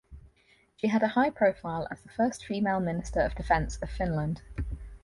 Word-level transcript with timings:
She 0.77 0.87
had 0.87 1.03
a 1.03 1.09
high 1.09 1.29
profile 1.29 1.87
as 1.91 2.01
the 2.01 2.09
first 2.09 2.43
female 2.43 2.79
Minister 2.79 3.19
of 3.19 3.35
Defence 3.35 3.77
of 3.83 3.91
Finland. 3.91 4.41